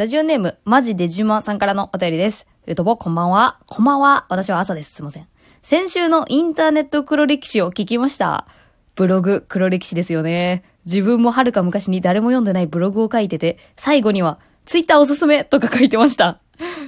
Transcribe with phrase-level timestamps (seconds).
[0.00, 2.46] ラジオネーム、マジデジュマさんからのお便りです。
[2.66, 3.58] ゆとぼ、こんばんは。
[3.66, 4.24] こんばんは。
[4.30, 4.94] 私は朝です。
[4.94, 5.28] すいません。
[5.62, 8.46] 先週のインターネット黒歴史を聞きました。
[8.94, 10.64] ブログ黒歴史ですよね。
[10.86, 16.40] 自分もはるか昔に誰も読んでないブログを書いてて、最後には、ツイッターおすすめとか書いてました。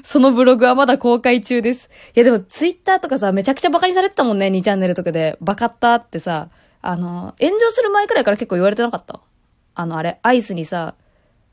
[0.05, 1.91] そのブログはまだ公開中です。
[2.17, 5.37] いやでもツイッターとかさ、めちゃくちゃバカにされてたもんね、2チャンネルとかで。
[5.43, 6.49] バカったってさ、
[6.81, 9.21] あの、炎上する前くらいから結構言われてなかった？
[9.75, 10.95] あの、あれ、アイスにさ、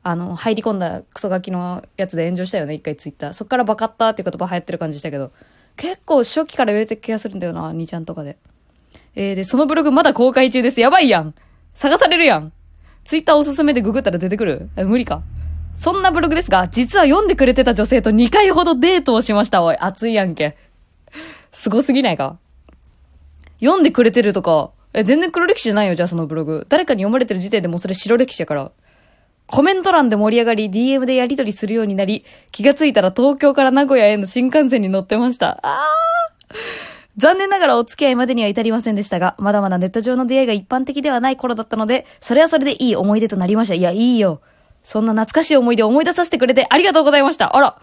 [0.02, 3.32] あの、入り込んだクソガキのやつで炎上したよね、一回ツイッター。
[3.34, 5.32] そっからバカったっていう言葉流行ってる感じしたけど、
[5.76, 8.38] 結構初期から言われてる気がするんだよな、2ちゃんとかで。
[9.14, 10.80] えー、で、そのブログまだ公開中です。
[10.80, 11.34] やばいやん
[11.74, 12.52] 探されるやん
[13.04, 14.70] ツイッターおすすめでググったら出てくる？
[14.76, 15.22] え、無理か。
[15.76, 19.62] そんなブログですが、実は読んでくれてた女性と2回ほどデートをしました。
[19.62, 20.56] おい、熱いやんけ。
[21.52, 22.38] すごすぎないか？
[23.60, 26.66] 読んでくれてるとか、え、全然黒歴史じゃないよ、じゃあそのブログ。
[26.68, 28.72] 誰かに読まれてる時点でもうそれ白歴史やから。
[29.50, 35.58] コメント欄で盛り上がり、DM でやり取りするようになり、気がついたら東京から名古屋への新幹線に乗ってました。
[35.62, 43.74] あー残念ながらお付き合いまでには至りませんでしたが、まだまだネット上の出会いが一般的ではない頃だったので、それはそれでいい思い出となりました。
[43.74, 44.40] いや、いいよ。
[44.82, 47.56] そんな懐かしい思い出を思い出させてくれてありがとうございました。
[47.56, 47.82] あら。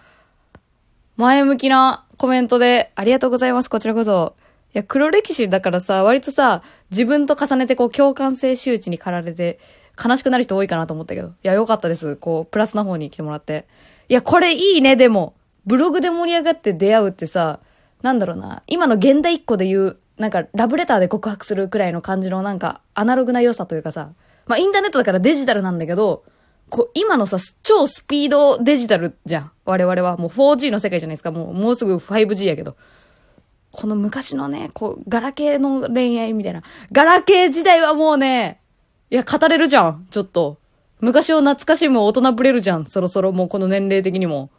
[1.16, 3.68] 前向きなコメントでありがとうございます。
[3.68, 4.34] こちらこそ。
[4.74, 9.60] いや、黒歴史だからさ、割とさ、自分と重ねてこう共感性周知に駆られて、
[10.02, 11.28] 悲しくなる人多いかなと思ったけど。
[11.28, 12.16] いや、よかったです。
[12.16, 13.66] こう、プラスな方に来てもらって。
[14.08, 15.34] いや、これいいね、でも。
[15.66, 17.60] ブログで盛り上がって出会うってさ、
[18.02, 18.62] なんだろうな。
[18.66, 24.10] 今の現代一個で言う、なんか、ラブレターで告白するくらいの感じの、なんか、アナログな良さというかさ。
[24.46, 26.24] まあ、インターネットだからデジタルなんだけど、
[26.70, 29.50] こう、今のさ、超スピードデジタルじゃん。
[29.64, 30.16] 我々は。
[30.16, 31.30] もう 4G の世界じゃないですか。
[31.30, 32.76] もう、もうすぐ 5G やけど。
[33.70, 36.62] この昔のね、こう、ガラケーの恋愛みたいな。
[36.92, 38.60] ガラケー時代はもうね、
[39.10, 40.06] いや、語れるじゃん。
[40.10, 40.58] ちょっと。
[41.00, 42.86] 昔を懐かしむ大人ぶれるじゃん。
[42.86, 44.50] そろそろもうこの年齢的にも。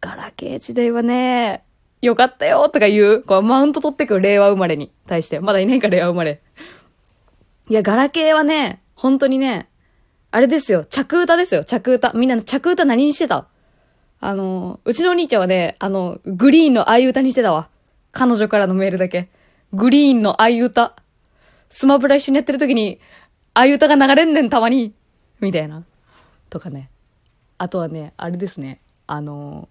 [0.00, 1.64] ガラケー時代はね、
[2.00, 3.22] よかったよとか言う。
[3.22, 5.40] こう、マウント取ってくる令和生まれに対して。
[5.40, 6.40] まだいないか、令和生まれ。
[7.68, 9.68] いや、ガラケーはね、本当にね、
[10.30, 10.84] あれですよ。
[10.84, 11.64] 着歌ですよ。
[11.64, 12.12] 着歌。
[12.12, 13.46] みんな着歌何にしてた？
[14.20, 17.68] あの、うちのお兄ちゃんはね、あの、グリーンの愛歌にしてたわ。
[18.10, 19.28] 彼女からのメールだけ。
[19.72, 20.96] グリーンの愛歌。
[21.70, 23.00] スマブラ一緒にやってる時に、
[23.58, 24.94] 愛歌が流れんねん、たまに。
[25.40, 25.82] みたいな。
[26.48, 26.90] とかね。
[27.58, 28.80] あとはね、あれですね。
[29.08, 29.68] あの、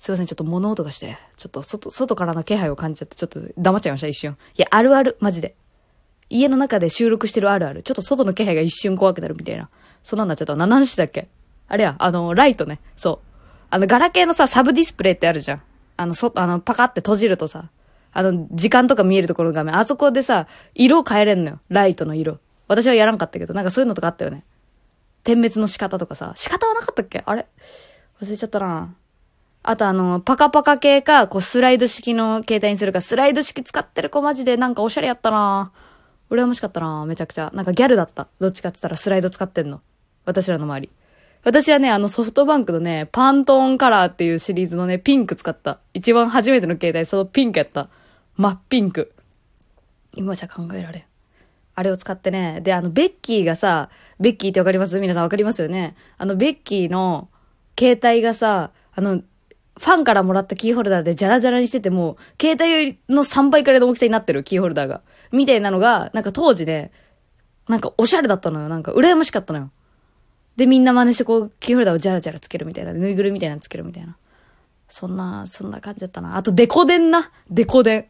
[0.00, 4.36] すいません、ちょっと物音がして、ちょっと外、外からの気配を感じちゃって、ちょっと黙っちゃいました、一瞬。
[4.56, 5.54] いや、あるある、マジで。
[6.30, 7.84] 家の中で収録してるあるある。
[7.84, 9.70] ちょっと外の気配が一瞬怖くなるみたいな。
[10.02, 10.56] そんなんなっちゃった。
[10.56, 11.28] 何の話だっけ？
[11.68, 12.80] あれや、あの、ライトね。
[12.96, 13.33] そう。
[13.74, 15.62] あの、ガラケーのさ、サブディスプレイってあるじゃん。
[15.96, 17.70] あの、そ、あの、パカって閉じるとさ、
[18.12, 20.46] あの、時間とか見えるところの画面、あそこでさ、
[20.76, 21.60] 色を変えれんのよ。
[21.70, 22.38] ライトの色。
[22.68, 24.44] 私はやらんかったけど、なんかそういうのとかあったよね。
[25.24, 27.24] 点滅の仕方とかさ、仕方はなかったっけ？
[27.26, 27.48] あれ？
[28.22, 28.94] 忘れちゃったな
[29.64, 35.72] あとあの、パカパカ系か、こうスライド式の携帯にするか、スライド式使ってる子マジでなんかおしゃれやったな
[36.30, 37.50] 羨ましかったなめちゃくちゃ。
[37.52, 38.28] なんかギャルだった。
[38.38, 39.80] どっちかって言ったらスライド使ってんの。
[40.24, 40.90] 私らの周り。
[41.44, 45.78] 私はね、あのソフトバンクのね、パントーンカラーっていうシリーズのね、ピンク使った。
[45.92, 47.90] 一番初めての携帯、そのピンクやった。
[48.36, 49.12] 真っピンク。
[50.14, 51.02] 今じゃ考えられん。
[51.74, 52.60] あれを使ってね。
[52.62, 53.90] で、あの、ベッキーがさ、
[54.20, 54.98] ベッキーってわかります？
[55.00, 55.94] 皆さんわかりますよね？
[56.16, 57.28] あの、ベッキーの
[57.78, 65.02] 携帯がさ、あの、ファンからもらったキーホルダーでジャラジャラにしてても、携帯の3倍くらいの大きさになってるキーホルダーが。
[65.30, 66.90] みたいなのが、なんか当時ね、
[67.68, 68.68] なんかおしゃれだったのよ。
[68.68, 69.70] なんか羨ましかったのよ。
[70.56, 72.92] で、みんな真似してこう、キーホルダーをジャラジャラつけるみたいな。
[72.92, 74.16] ぬいぐるみみたいなのつけるみたいな。
[74.88, 76.36] そんな、そんな感じだったな。
[76.36, 77.30] あと、デコデンな。
[77.50, 78.04] デコデン。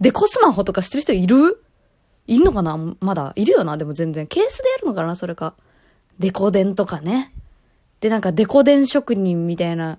[0.00, 1.62] デコスマホとか知ってる人いる？
[2.26, 2.78] いんのかな？
[3.00, 3.32] まだ。
[3.34, 4.26] いるよな、でも全然。
[4.26, 5.16] ケースでやるのかな？
[5.16, 5.54] それか。
[6.18, 7.32] デコデンとかね。
[8.00, 9.98] で、なんかデコデン職人みたいな、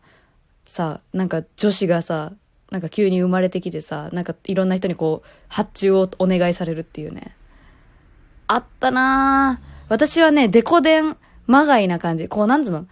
[0.65, 2.31] さ、なんか女子がさ、
[2.71, 7.35] なんか急に生まれてきてさ、なんかいろんな人にこう、発注をお願いされるっていうね。
[8.47, 9.83] あったなぁ。
[9.89, 11.17] 私はね、デコデン、
[11.47, 12.27] まがいな感じ。
[12.27, 12.85] こう、なんつうの？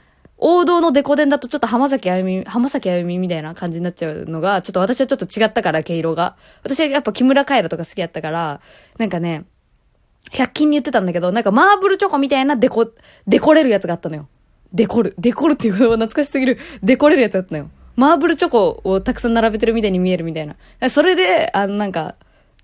[0.44, 6.36] 王道のデコデンだとちょっと浜崎あゆみ、浜崎あゆみみたいな感じになっちゃうのが、ちょっと私はちょっと違ったから、毛色が。
[6.64, 8.60] 私はやっぱ木村カエラとか好きやったから、
[8.98, 9.46] なんかね、
[10.32, 12.90] 100均に言ってたんだけど、なんかマーブルチョコみたいなデコ、
[13.28, 14.28] デコれるやつがあったのよ。
[14.74, 15.14] デコる。
[15.20, 16.58] デコるっていう言葉懐かしすぎる。
[16.82, 17.70] デコれるやつだったのよ。
[17.96, 20.56] マーブルチョコをたくさん並べてるみたいに見えるみたいな。
[20.90, 22.16] それで、あの、なんか、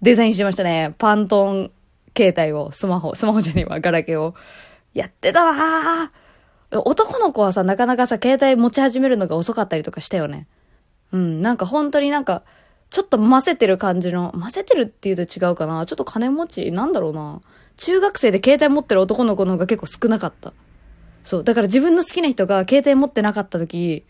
[0.01, 0.95] デザインしましたね。
[0.97, 1.71] パントン
[2.17, 4.33] 携帯を、スマホ、スマホじゃねえわ、ガラケーを。
[4.97, 6.81] やってたなぁ。
[6.81, 10.47] 男の子はさ、なかなかさ、携帯持ち始めるのが遅かったりとかしたよね。
[11.11, 12.43] うん、なんか本当になんか、
[12.89, 15.85] ちょっと混ぜてる感じの、混ぜてるっていうと違うかな。
[15.85, 17.41] ちょっと金持ち、なんだろうな。
[17.77, 20.53] 中学生で携帯持ってる男の子の方が結構少なかった。
[21.23, 21.43] そう。
[21.43, 24.05] だから自分の好きな人が携帯持ってなかった時、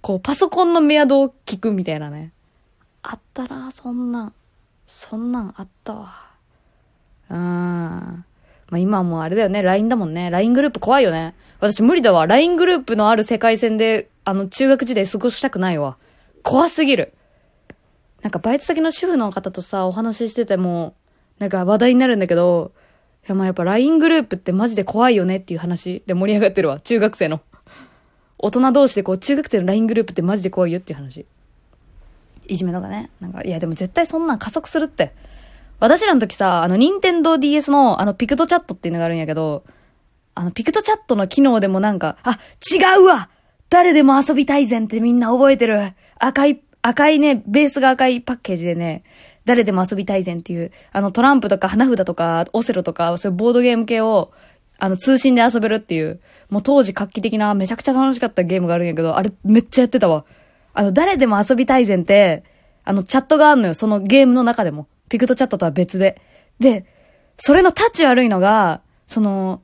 [0.00, 2.32] こう、パソコンのメアドを聞くみたいなね。
[3.02, 4.34] あったな、そんなん。
[4.86, 6.30] そんなんあったわ。
[7.30, 8.24] うん。
[8.70, 10.30] まあ今はもうあれだよね、LINE だもんね。
[10.30, 11.34] LINE グループ怖いよね。
[11.58, 12.26] 私無理だわ。
[12.26, 15.96] LINE グループのある世界線で、あの、中学時代過ごしたくないわ。
[16.42, 17.12] 怖すぎる。
[18.22, 20.94] なんかバイト先の主婦の方とさ、お話ししてても、
[21.38, 22.72] なんか話題になるんだけど、
[23.24, 26.80] いやまあやっぱ LINE グループってマジで怖いよねっていう話で盛り上がってるわ。
[26.80, 27.40] 中学生の。
[28.38, 31.26] 大人同士でこう、中学生の LINE グループってマジで怖いよっていう話。
[32.46, 33.10] いじめとかね。
[33.20, 35.12] なんか、いやでも絶対そんなん加速するって。
[35.80, 39.64] 私らの時さ、あの、任天堂 DS の、あの、ピクトチャットっていうのがあるんやけど、
[40.34, 42.38] あの、ピクトチャットの機能でもなんか、あ、
[42.70, 43.30] 違うわ
[43.70, 45.92] 誰でも遊びたいぜんってみんな覚えてる。
[46.18, 49.04] 赤い赤いね、ベースが赤いパッケージでね、
[49.44, 54.32] 誰でも遊びたいぜんっていう、あのトランプとか花札とかオセロとか、そういうボードゲーム系を、
[54.78, 60.24] あの通信で遊べるっていう、もう当時画期的なめちゃくちゃ楽しかったゲームがあるんやけど、あれめっちゃやってたわ。
[60.72, 62.44] あの、誰でも遊びたいぜんって、
[62.84, 64.86] あのチャットがあんのよ、そのゲームの中でも。
[65.10, 66.22] ピクトチャットとは別で。
[66.58, 66.86] で、
[67.36, 69.60] それのタッチ悪いのが、その、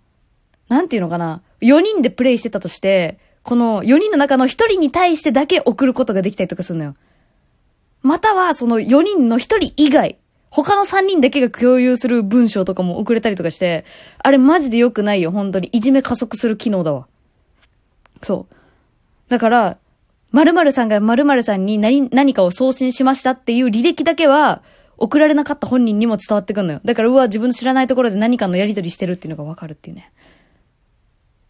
[0.69, 6.97] なんていうのかな、4人でプレイしてたとして、この4人の中の1人に対してだけ送ることができたりとかするのよ。
[8.03, 10.19] またはその4人の1人以外、
[10.51, 13.85] 他の3人だけが共有する文章とかも送れたりとかして、
[14.19, 15.69] あれマジで良くないよ、本当に。
[15.69, 17.07] いじめ加速する機能だわ。
[18.23, 18.55] そう。
[19.29, 19.79] だから、
[20.33, 24.63] 〇〇さんが〇〇さんに何、何かを送信しましたっていう履歴だけは、
[24.99, 26.81] 送られなかった本人にも伝わってくんのよ。
[26.85, 30.11] だから、うわ、自分の知らないところで何かのやりとりしてるっていうのがわかるっていうね。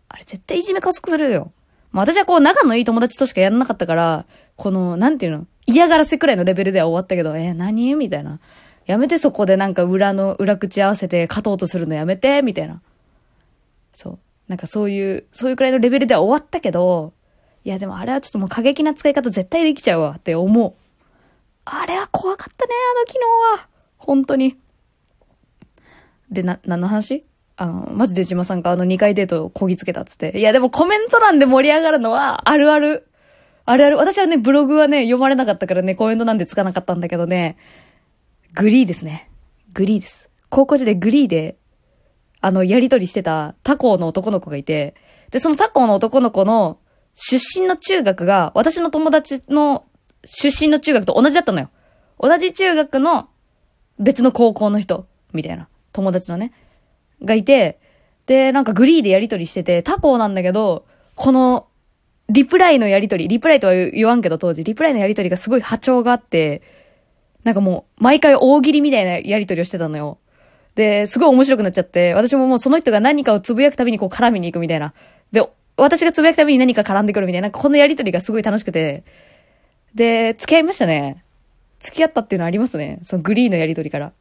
[0.08, 1.52] あれ絶対いじめ加速するよ。
[1.93, 4.26] まあ私はこう仲のいい友達としかやらなかったから、
[4.56, 7.94] この、なんていうの嫌がらせくらいのレベルでは終わったけど、えー、何？
[7.94, 8.40] みたいな。
[8.87, 12.42] やめてそこでなんか裏の、裏口合わせて勝とうとするのやめて？
[12.42, 12.81] みたいな。
[13.92, 14.19] そう。
[14.49, 17.12] なんかそういう、そういうくらいのレベルでは終わったけど、
[17.64, 20.75] いやでもあれはちょっともう過激な使い方絶対できちゃうわって思う。
[21.66, 23.26] あれは怖かったね、あの機能
[23.58, 23.68] は。
[23.98, 24.56] 本当に。
[26.30, 27.24] で、な、何の話？
[27.56, 30.38] あの、マジで島さんがあの2回デートをこぎつけたっつって。
[30.38, 33.08] いやでもコメント欄で盛り上がるのはあるある。
[33.64, 33.96] あるある。
[33.96, 37.56] 私はね、ブログはね、読まれなかったからね、コメントなんでつかなかったんだけどね、
[38.54, 39.28] グリーですね。
[39.72, 40.28] グリーです。
[40.50, 41.56] 高校時代グリーで、
[42.40, 44.94] あの、やりとりしてた他校の男の子がいて、
[45.30, 46.78] で、その他校の男の子の
[47.14, 49.84] 出身の中学が、私の友達の
[50.24, 51.70] 出身の中学と同じだったのよ。
[52.18, 53.28] 同じ中学の
[53.98, 55.68] 別の高校の人、みたいな。
[55.92, 56.52] 友達のね。
[57.22, 57.78] がいて、
[58.26, 61.66] で、なんかグリーでやりとりしてて、他校なんだけど、この
[62.28, 66.62] リプライのやりとり、リプライとは言わんけど当時、リプライのやりとりがすごい波長があって、
[67.44, 70.18] なんかもう、毎回大喜利みたいなやりとりをしてたのよ。
[70.74, 74.92] で、すごい面白くなっちゃって、私ももうその人が何かをつぶやくたびにこう絡みに行くみたいな。
[75.30, 79.04] で、私がつぶやくたびに何か絡んでくるみたいな、なんかこのやりとりがすごい楽しくて、
[79.96, 81.25] で、付き合いましたね。
[81.81, 83.00] 付き合ったっていうのはありますね。
[83.02, 84.12] そのグリーンのやりとりから。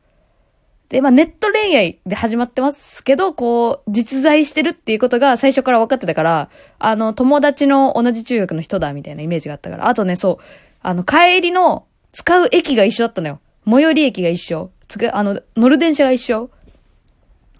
[0.89, 6.49] で、まあネット恋愛で始まってますけど、こう、実在してるっていうことが最初から分かってたから、
[6.79, 9.87] あの、友達の同じ中学の人だみたいなイメージがあったから。
[9.87, 10.43] あとね、そう、
[10.81, 13.39] あの、帰りの使う駅が一緒だったのよ。
[13.67, 14.71] 最寄り駅が一緒。
[14.87, 16.49] つく、あの、乗る電車が一緒。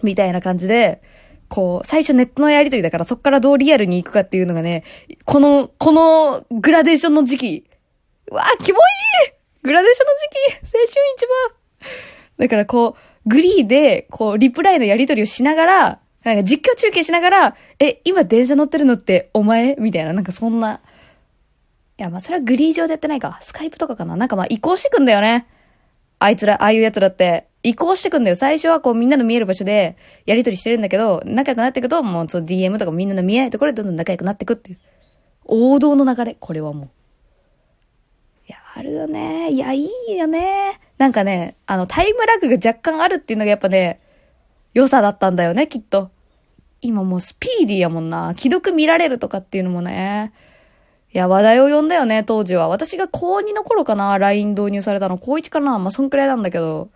[0.04, 1.02] みたいな感じで、
[1.50, 4.84] こう、最初ネットのやりとりだからそっからどうリアルに行くかっていうのがね、
[5.26, 7.66] この、このグラデーションの時期。
[8.32, 8.82] うわぁ、キモい
[9.64, 11.90] グラデーションの時期青春一番
[12.38, 19.76] だからこう、グリーで、こう、リプライのやり取りをしながら、なんか実況中継しながら、え、今電車乗ってるのってお前？
[19.78, 20.82] みたいな、なんかそんな。
[21.98, 23.38] いや、まそれはグリー上でやってないか。
[23.42, 24.16] スカイプとかかな。
[24.16, 25.48] なんかま移行してくんだよね。
[26.20, 27.48] あいつら、ああいう奴らって。
[27.64, 28.36] 移行してくんだよ。
[28.36, 34.80] 最初はこうみんなの見える場所でやり取りしてるんだけど、仲良くなっていくと、もうそう DM とかみんなの見えないところでどんどん仲良くなっていくっていう。
[35.46, 36.38] 王道の流れ。
[36.40, 36.90] これはもう。
[38.78, 39.52] あるよね。
[39.52, 40.82] いや、いいよね。
[40.98, 44.02] なんかね、あの、タイムラグが若干あるっていうのがやっぱね、
[44.74, 46.12] 良さだったんだよね、きっと。
[46.82, 48.34] 今もうスピーディーやもんな。
[48.38, 50.34] 既読見られるとかっていうのもね。
[51.14, 52.68] いや、話題を呼んだよね、当時は。
[52.68, 55.18] 私が高2の頃かな、LINE 導入されたの。
[55.18, 56.90] 高1かなまあ、そんくらいなんだけど。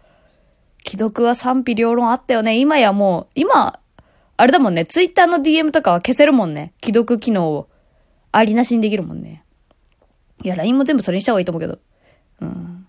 [0.86, 2.58] 既読は賛否両論あったよね。
[2.58, 3.80] 今やもう、今、
[4.36, 6.74] あれだもんね、Twitter の DM とかは消せるもんね。
[6.84, 7.70] 既読機能を。
[8.34, 9.44] ありなしにできるもんね。
[10.44, 11.80] いや、LINE も全部それにした方がいいと思うけど。
[12.42, 12.88] うん。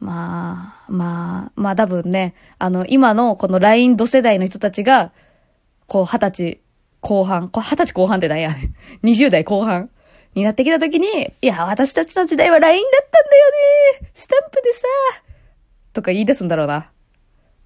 [0.00, 5.12] まあ、まあ、まあ多分ね、あの、今のこの LINE 度世代の人たちが、
[5.86, 6.60] こう、二十歳
[7.00, 9.06] 後半、二十歳後半って何やねん。
[9.08, 9.90] 20代後半
[10.34, 14.86] になってきた時に、いや、私たちの時代は LINE だったんだよねスタンプでさ
[15.92, 16.78] とか言い出すんだろうな。
[16.78, 16.86] っ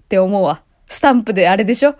[0.09, 0.61] て思うわ。
[0.85, 1.95] スタンプであれでしょ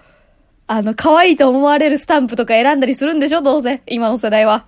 [0.68, 3.82] あの、可愛いと思われるスタンプとか選んだりするんでしょどうせ。
[3.88, 4.66] 今の世代は。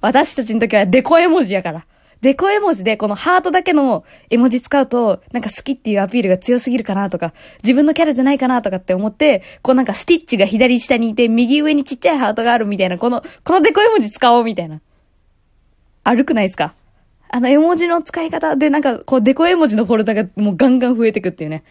[0.00, 1.86] 私たちの時はデコ絵文字やから。
[2.20, 14.80] デコ絵文字でこのハートだけの絵文字使うと、なんか好きっていうアピールが強すぎるかなとか、自分のキャラじゃないかなとかって思って、こうなんかスティッチが左下にいて、右上にちっちゃいハートがあるみたいな、この、このデコ絵文字使おうみたいな。
[16.02, 16.74] 悪くないですか？
[17.28, 21.62] あの絵文字の使い方でなんかこうデコ絵文字のフォルダがもうガンガン増えてくっていうね。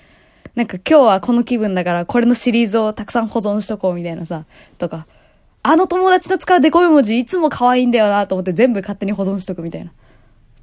[0.56, 4.46] なんか今日はこの気分だからこれのシリーズをたくさん保存しとこうみたいなさ、
[4.78, 5.08] とか。
[5.64, 9.92] あの友達の使うデコ絵文字いつも可愛いんだよなと思って全部勝手に保存しとくみたいな。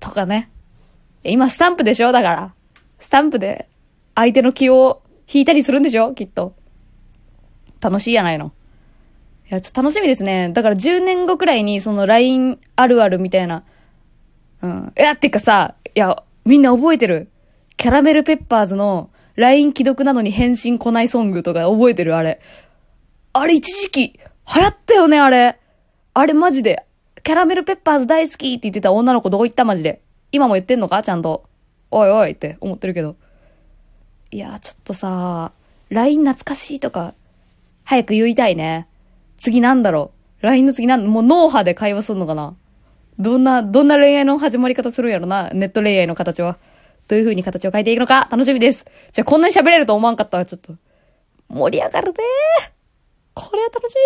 [0.00, 0.50] とかね。
[1.24, 2.12] 今スタンプでしょ？
[2.12, 2.54] だから。
[3.00, 3.68] スタンプで
[4.14, 6.14] 相手の気を引いたりするんでしょ？
[6.14, 6.54] きっと。
[7.80, 8.52] 楽しいやないの。
[9.50, 10.48] いや、ちょっと楽しみですね。
[10.50, 13.64] だから10年後くらいにその LINE あるあるみたいな。
[14.62, 14.92] うん。
[14.98, 17.28] いや、ってかさ、いや、みんな覚えてる？
[17.76, 22.16] キャラメルペッパーズの LINE 既読なのに返信来ないソングとか覚えてる？
[22.16, 22.40] あれ。
[23.34, 24.20] あれ一時期
[24.52, 25.58] 流行ったよね、あれ。
[26.14, 26.84] あれマジで。
[27.22, 30.02] キャラメルペッパーズ大好きって言ってた女の子どこ行ったマジで。
[30.32, 31.02] 今も言ってんのか？
[31.02, 31.44] ちゃんと。
[31.90, 33.16] おいおいって思ってるけど。
[34.30, 35.52] いや、ちょっとさ、
[35.90, 37.14] LINE 懐かしいとか、
[37.84, 38.88] 早く言いたいね。
[39.36, 40.10] 次なんだろ
[40.42, 42.54] う？LINE の次なん、もう脳波で会話すんのかな？
[43.18, 45.50] どんな、どんな恋愛の始まり方するんやろな？
[45.50, 46.58] ネット恋愛の形は。
[47.06, 48.28] どういう風に形を変えていくのか？
[48.30, 48.84] 楽しみです。
[49.12, 50.74] じゃあこんなに喋れると思わんかったわ、ちょっと。
[51.48, 52.18] 盛り上がるね
[53.34, 53.96] これは楽しい。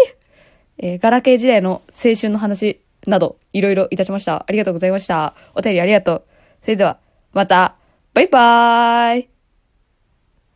[0.78, 4.44] えー、ガラケー時代の青春の話など、いろいろいたしました。
[4.46, 5.34] ありがとうございました。
[5.54, 6.24] お便りありがとう。
[6.62, 6.98] それでは、
[7.32, 7.76] また、
[8.14, 9.37] バイバーイ